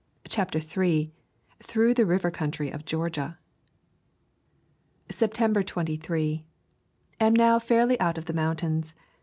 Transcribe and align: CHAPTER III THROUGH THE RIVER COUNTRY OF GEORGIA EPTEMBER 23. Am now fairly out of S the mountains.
CHAPTER 0.27 0.57
III 0.57 1.13
THROUGH 1.61 1.93
THE 1.93 2.07
RIVER 2.07 2.31
COUNTRY 2.31 2.71
OF 2.71 2.85
GEORGIA 2.85 3.37
EPTEMBER 5.11 5.61
23. 5.61 6.43
Am 7.19 7.35
now 7.35 7.59
fairly 7.59 7.99
out 7.99 8.17
of 8.17 8.23
S 8.23 8.27
the 8.27 8.33
mountains. 8.33 8.95